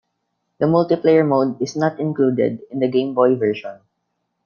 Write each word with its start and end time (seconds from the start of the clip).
The 0.57 0.65
multiplayer 0.65 1.23
mode 1.23 1.61
is 1.61 1.75
not 1.75 1.99
included 1.99 2.63
in 2.71 2.79
the 2.79 2.87
Game 2.87 3.13
Boy 3.13 3.35
version. 3.35 3.81